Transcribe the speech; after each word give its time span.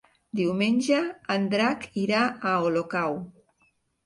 Diumenge 0.37 1.01
en 1.35 1.45
Drac 1.51 1.85
irà 2.05 2.23
a 2.23 2.55
Olocau. 2.71 3.21